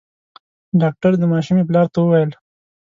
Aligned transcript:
ډاکټر 0.81 1.11
د 1.19 1.23
ماشومي 1.33 1.63
پلار 1.69 1.87
ته 1.93 1.97
وويل: 2.01 2.31